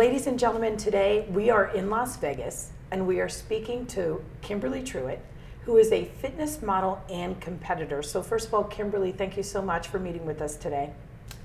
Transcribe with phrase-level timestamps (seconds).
[0.00, 4.80] Ladies and gentlemen, today we are in Las Vegas and we are speaking to Kimberly
[4.80, 5.18] Truitt,
[5.66, 8.02] who is a fitness model and competitor.
[8.02, 10.90] So, first of all, Kimberly, thank you so much for meeting with us today.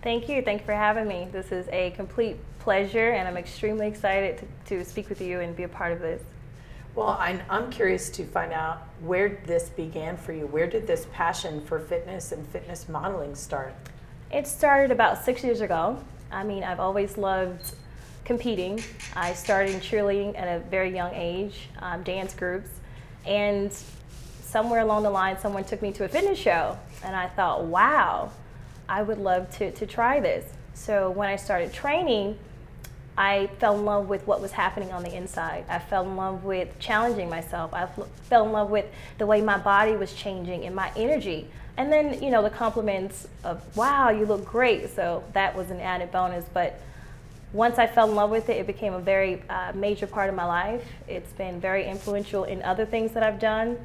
[0.01, 0.41] Thank you.
[0.41, 1.27] Thank you for having me.
[1.33, 5.53] This is a complete pleasure, and I'm extremely excited to, to speak with you and
[5.53, 6.23] be a part of this.
[6.95, 10.47] Well, I'm, I'm curious to find out where this began for you.
[10.47, 13.75] Where did this passion for fitness and fitness modeling start?
[14.31, 16.01] It started about six years ago.
[16.31, 17.73] I mean, I've always loved
[18.25, 18.83] competing.
[19.15, 22.69] I started in cheerleading at a very young age, um, dance groups,
[23.25, 23.71] and
[24.41, 28.31] somewhere along the line, someone took me to a fitness show, and I thought, wow,
[28.89, 30.51] I would love to, to try this.
[30.73, 32.37] So when I started training,
[33.17, 35.63] I fell in love with what was happening on the inside.
[35.69, 37.73] I fell in love with challenging myself.
[37.73, 37.87] I
[38.29, 38.85] fell in love with
[39.17, 41.47] the way my body was changing and my energy.
[41.77, 44.89] And then, you know, the compliments of, wow, you look great.
[44.93, 46.45] So that was an added bonus.
[46.53, 46.79] But
[47.55, 50.35] once I fell in love with it, it became a very uh, major part of
[50.35, 50.85] my life.
[51.07, 53.77] It's been very influential in other things that I've done.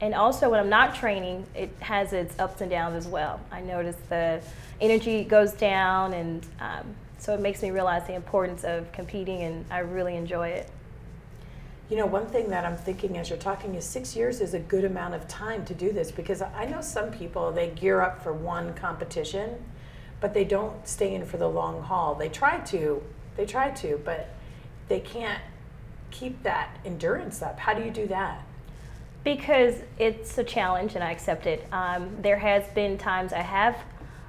[0.00, 3.38] And also, when I'm not training, it has its ups and downs as well.
[3.52, 4.40] I notice the
[4.80, 6.86] energy goes down, and um,
[7.18, 10.70] so it makes me realize the importance of competing, and I really enjoy it.
[11.90, 14.58] You know, one thing that I'm thinking as you're talking is six years is a
[14.58, 18.22] good amount of time to do this because I know some people, they gear up
[18.22, 19.62] for one competition,
[20.20, 22.14] but they don't stay in for the long haul.
[22.14, 23.02] They try to,
[23.38, 24.28] they try to, but
[24.88, 25.40] they can't
[26.10, 27.58] keep that endurance up.
[27.58, 28.42] How do you do that?
[29.22, 31.66] Because it's a challenge and I accept it.
[31.72, 33.78] Um, there has been times I have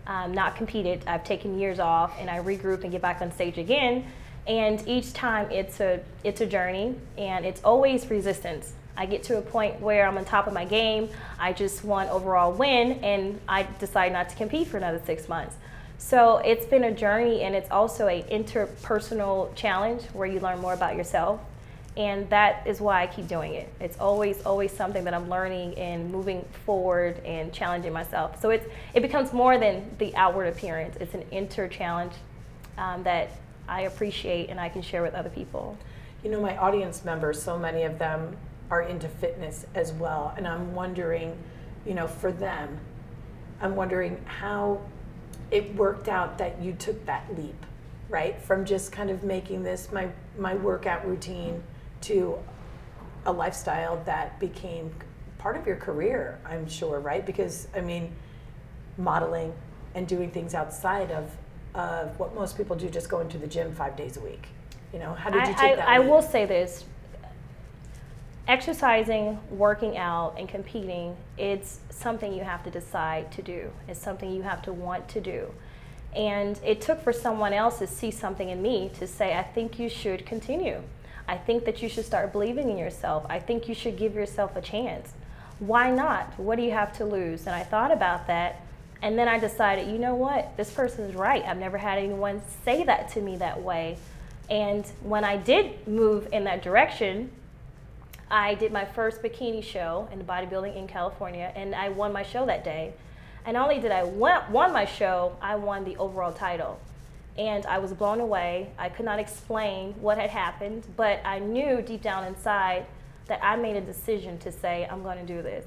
[0.06, 1.03] um, not competed.
[1.08, 4.06] I've taken years off and I regroup and get back on stage again.
[4.46, 8.74] And each time it's a it's a journey and it's always resistance.
[8.96, 11.09] I get to a point where I'm on top of my game.
[11.40, 15.56] I just want overall win and I decide not to compete for another six months.
[16.00, 20.74] So it's been a journey and it's also a interpersonal challenge where you learn more
[20.74, 21.42] about yourself
[21.98, 23.68] and that is why I keep doing it.
[23.82, 28.42] It's always, always something that I'm learning and moving forward and challenging myself.
[28.42, 30.96] So it's it becomes more than the outward appearance.
[31.02, 32.14] It's an inter challenge
[32.78, 33.31] um, that
[33.68, 35.78] I appreciate and I can share with other people.
[36.24, 38.38] You know, my audience members, so many of them
[38.72, 40.34] are into fitness as well.
[40.38, 41.38] And I'm wondering,
[41.86, 42.80] you know, for them,
[43.62, 44.80] I'm wondering how
[45.52, 47.66] it worked out that you took that leap,
[48.10, 48.40] right?
[48.42, 51.64] From just kind of making this my, my workout routine
[52.02, 52.38] to
[53.26, 54.92] a lifestyle that became
[55.38, 57.26] part of your career, I'm sure, right?
[57.26, 58.12] Because, I mean,
[58.98, 59.54] modeling
[59.96, 61.32] and doing things outside of,
[61.76, 64.48] of what most people do, just going to the gym five days a week.
[64.94, 65.88] You know, how did you I, take that?
[65.88, 66.86] I, I will say this
[68.50, 73.72] exercising, working out, and competing, it's something you have to decide to do.
[73.88, 75.54] It's something you have to want to do.
[76.16, 79.78] And it took for someone else to see something in me to say, I think
[79.78, 80.82] you should continue.
[81.28, 83.24] I think that you should start believing in yourself.
[83.30, 85.14] I think you should give yourself a chance.
[85.60, 86.34] Why not?
[86.40, 87.46] What do you have to lose?
[87.46, 88.64] And I thought about that.
[89.04, 90.58] And then I decided, you know what?
[90.58, 91.46] This person is right.
[91.46, 94.00] I've never had anyone say that to me that way.
[94.50, 97.30] And when I did move in that direction,
[98.32, 102.46] I did my first bikini show in bodybuilding in California, and I won my show
[102.46, 102.94] that day.
[103.46, 106.80] And not only did I won, won my show, I won the overall title.
[107.38, 108.70] And I was blown away.
[108.78, 112.86] I could not explain what had happened, but I knew deep down inside
[113.28, 115.66] that I made a decision to say, I'm going to do this.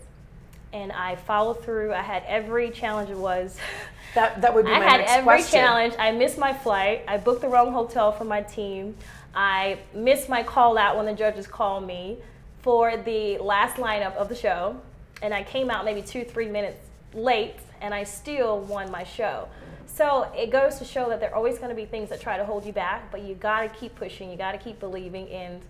[0.72, 1.92] And I followed through.
[1.92, 3.56] I had every challenge it was.
[4.14, 5.60] That, that would be I my had next every question.
[5.60, 5.94] challenge.
[5.98, 7.02] I missed my flight.
[7.08, 8.94] I booked the wrong hotel for my team.
[9.34, 12.18] I missed my call out when the judges called me
[12.62, 14.80] for the last lineup of the show.
[15.20, 16.78] And I came out maybe two, three minutes
[17.14, 19.48] late, and I still won my show.
[19.86, 22.38] So it goes to show that there are always going to be things that try
[22.38, 24.30] to hold you back, but you got to keep pushing.
[24.30, 25.28] You got to keep believing.
[25.28, 25.60] And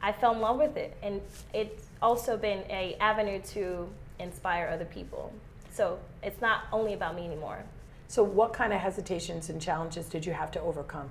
[0.00, 1.20] I fell in love with it, and
[1.52, 5.32] it's also been a avenue to inspire other people.
[5.72, 7.64] So it's not only about me anymore.
[8.08, 11.10] So, what kind of hesitations and challenges did you have to overcome?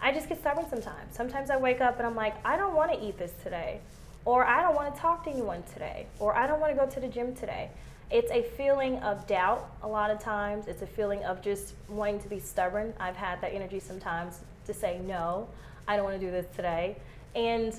[0.00, 1.14] I just get stubborn sometimes.
[1.14, 3.80] Sometimes I wake up and I'm like, I don't want to eat this today,
[4.24, 6.90] or I don't want to talk to anyone today, or I don't want to go
[6.90, 7.70] to the gym today.
[8.10, 10.68] It's a feeling of doubt a lot of times.
[10.68, 12.92] It's a feeling of just wanting to be stubborn.
[13.00, 15.48] I've had that energy sometimes to say, no,
[15.88, 16.96] I don't want to do this today.
[17.34, 17.74] And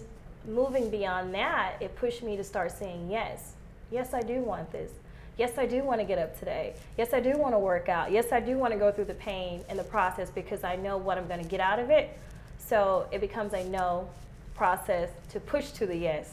[0.47, 3.53] moving beyond that, it pushed me to start saying, yes,
[3.91, 4.91] yes, I do want this.
[5.37, 6.73] Yes, I do want to get up today.
[6.97, 8.11] Yes, I do want to work out.
[8.11, 10.97] Yes, I do want to go through the pain and the process because I know
[10.97, 12.17] what I'm going to get out of it.
[12.59, 14.07] So it becomes a no
[14.55, 16.29] process to push to the yes.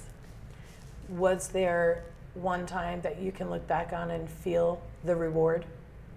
[1.09, 5.65] Was there one time that you can look back on and feel the reward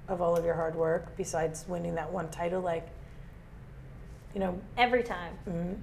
[0.08, 2.62] of all of your hard work besides winning that one title?
[2.62, 2.88] Like,
[4.34, 5.34] you know, Every time.
[5.50, 5.76] mm,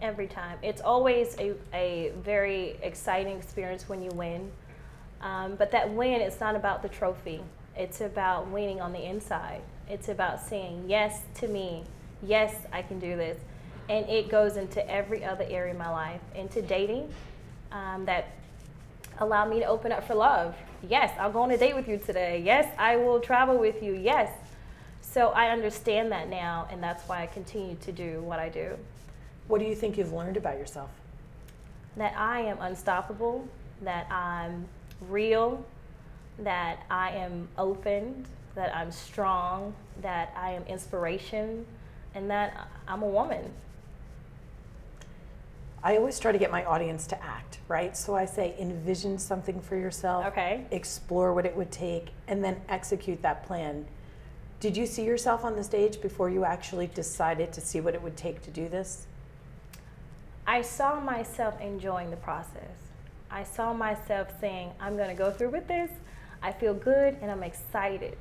[0.00, 0.58] Every time.
[0.62, 4.50] It's always a, a very exciting experience when you win.
[5.20, 7.42] Um, but that win, it's not about the trophy.
[7.76, 9.60] It's about winning on the inside.
[9.88, 11.84] It's about saying yes to me.
[12.22, 13.38] Yes, I can do this.
[13.90, 17.12] And it goes into every other area of my life, into dating
[17.72, 18.28] um, that
[19.18, 20.54] allow me to open up for love.
[20.88, 22.40] Yes, I'll go on a date with you today.
[22.42, 23.92] Yes, I will travel with you.
[23.92, 24.30] Yes.
[25.02, 28.76] So I understand that now, and that's why I continue to do what I do.
[29.48, 30.90] what do you think you've learned about yourself?
[31.96, 33.46] that I am unstoppable,
[33.82, 34.66] that I'm
[35.08, 35.64] real,
[36.38, 41.66] that I am open, that I'm strong, that I am inspiration,
[42.14, 43.50] and that I'm a woman.
[45.82, 47.96] I always try to get my audience to act, right?
[47.96, 50.66] So I say envision something for yourself, Okay.
[50.70, 53.86] explore what it would take, and then execute that plan.
[54.60, 58.02] Did you see yourself on the stage before you actually decided to see what it
[58.02, 59.06] would take to do this?
[60.46, 62.76] I saw myself enjoying the process.
[63.30, 65.90] I saw myself saying, I'm going to go through with this.
[66.42, 68.18] I feel good and I'm excited.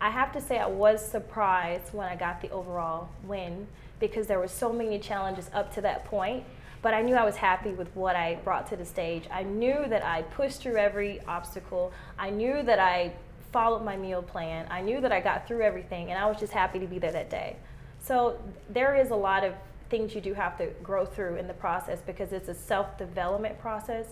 [0.00, 3.68] I have to say, I was surprised when I got the overall win
[4.00, 6.44] because there were so many challenges up to that point.
[6.82, 9.24] But I knew I was happy with what I brought to the stage.
[9.30, 11.92] I knew that I pushed through every obstacle.
[12.18, 13.12] I knew that I
[13.52, 14.66] followed my meal plan.
[14.68, 17.12] I knew that I got through everything, and I was just happy to be there
[17.12, 17.56] that day.
[18.00, 18.36] So
[18.68, 19.54] there is a lot of
[19.90, 24.06] things you do have to grow through in the process because it's a self-development process.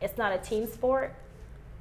[0.00, 1.14] It's not a team sport.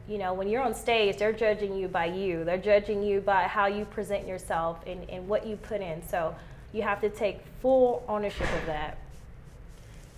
[0.07, 2.43] You know, when you're on stage, they're judging you by you.
[2.43, 6.07] They're judging you by how you present yourself and, and what you put in.
[6.07, 6.35] So
[6.73, 8.97] you have to take full ownership of that.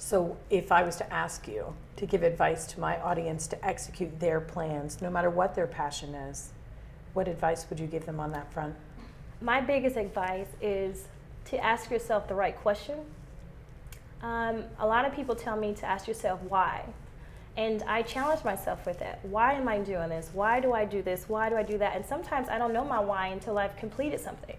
[0.02, 4.18] So, if I was to ask you to give advice to my audience to execute
[4.22, 6.54] their plans, no matter what their passion is,
[7.14, 8.76] what advice would you give them on that front?
[9.42, 11.04] My biggest advice is
[11.46, 13.00] to ask yourself the right question.
[14.22, 16.86] Um, a lot of people tell me to ask yourself why.
[17.58, 19.20] And I challenge myself with that.
[19.24, 20.30] Why am I doing this?
[20.32, 21.28] Why do I do this?
[21.28, 21.98] Why do I do that?
[21.98, 24.56] And sometimes I don't know my why until I've completed something.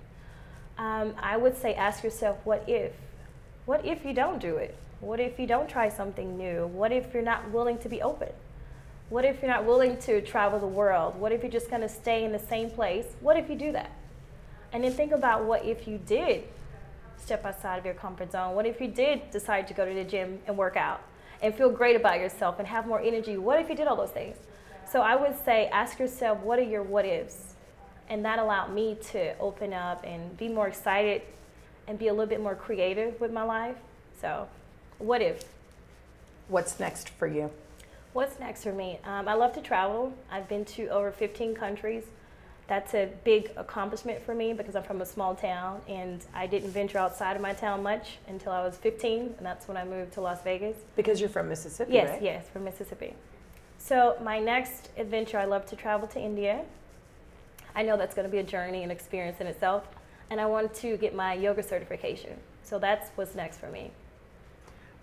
[0.76, 2.92] Um, I would say ask yourself, what if?
[3.64, 4.76] What if you don't do it?
[5.00, 6.66] What if you don't try something new?
[6.66, 8.28] What if you're not willing to be open?
[9.08, 11.16] What if you're not willing to travel the world?
[11.16, 13.06] What if you're just going to stay in the same place?
[13.20, 13.90] What if you do that?
[14.72, 16.44] And then think about what if you did
[17.16, 18.54] step outside of your comfort zone?
[18.54, 21.00] What if you did decide to go to the gym and work out
[21.42, 23.38] and feel great about yourself and have more energy?
[23.38, 24.36] What if you did all those things?
[24.90, 27.54] So I would say ask yourself, what are your what ifs?
[28.10, 31.22] And that allowed me to open up and be more excited
[31.88, 33.76] and be a little bit more creative with my life.
[34.20, 34.46] So,
[35.00, 35.42] what if?
[36.48, 37.50] What's next for you?
[38.12, 38.98] What's next for me?
[39.04, 40.12] Um, I love to travel.
[40.30, 42.04] I've been to over 15 countries.
[42.66, 46.70] That's a big accomplishment for me because I'm from a small town and I didn't
[46.70, 50.12] venture outside of my town much until I was 15, and that's when I moved
[50.12, 50.76] to Las Vegas.
[50.94, 52.22] Because you're from Mississippi, Yes, right?
[52.22, 53.14] yes, from Mississippi.
[53.78, 56.64] So, my next adventure, I love to travel to India.
[57.74, 59.88] I know that's going to be a journey and experience in itself,
[60.28, 62.36] and I want to get my yoga certification.
[62.62, 63.90] So, that's what's next for me.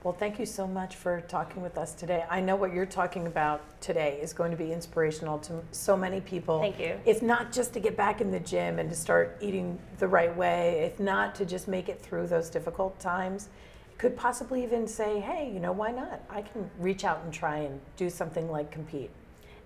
[0.08, 2.24] Well, thank you so much for talking with us today.
[2.30, 6.22] I know what you're talking about today is going to be inspirational to so many
[6.22, 6.62] people.
[6.62, 6.98] Thank you.
[7.06, 10.34] If not just to get back in the gym and to start eating the right
[10.34, 13.50] way, if not to just make it through those difficult times,
[13.98, 16.22] could possibly even say, hey, you know, why not?
[16.30, 19.12] I can reach out and try and do something like compete.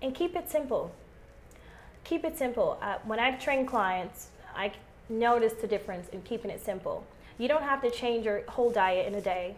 [0.02, 0.92] and keep it simple.
[2.02, 2.78] Keep it simple.
[2.82, 4.72] Uh, when I've trained clients, I
[5.08, 7.06] notice the difference in keeping it simple.
[7.38, 9.54] You don't have to change your whole diet in a day.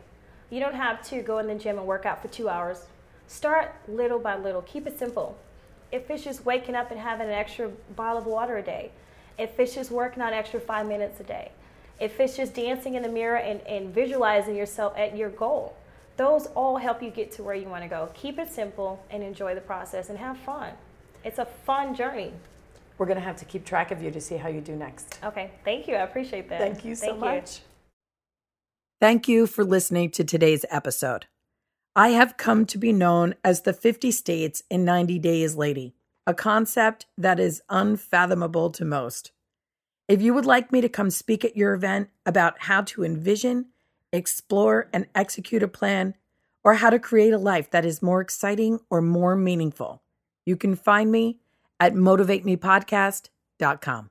[0.54, 2.84] You don't have to go in the gym and work out for two hours.
[3.26, 4.62] Start little by little.
[4.62, 5.36] Keep it simple.
[5.90, 8.92] If it's just waking up and having an extra bottle of water a day,
[9.36, 11.50] if it's just working out extra five minutes a day,
[11.98, 15.74] if it's just dancing in the mirror and, and visualizing yourself at your goal,
[16.16, 18.08] those all help you get to where you want to go.
[18.14, 20.70] Keep it simple and enjoy the process and have fun.
[21.24, 22.32] It's a fun journey.
[22.98, 25.18] We're going to have to keep track of you to see how you do next.
[25.24, 25.96] Okay, thank you.
[25.96, 26.60] I appreciate that.
[26.60, 27.60] Thank you so Thank much.
[29.04, 31.26] Thank you for listening to today's episode.
[31.94, 35.94] I have come to be known as the 50 States in 90 Days Lady,
[36.26, 39.32] a concept that is unfathomable to most.
[40.08, 43.66] If you would like me to come speak at your event about how to envision,
[44.10, 46.14] explore, and execute a plan,
[46.64, 50.02] or how to create a life that is more exciting or more meaningful,
[50.46, 51.40] you can find me
[51.78, 54.10] at motivatemepodcast.com.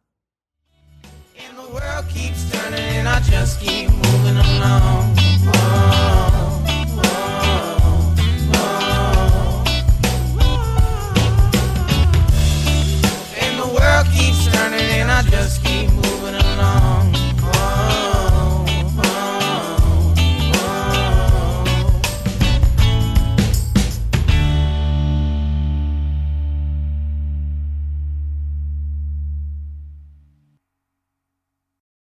[1.55, 5.15] And the world keeps turning and I just keep moving along.
[5.55, 6.22] Oh.